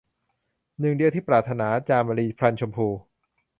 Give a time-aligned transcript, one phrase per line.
[0.79, 2.87] หนึ่งเดียวที่ปรารถนา- จามรี พรรณชมพู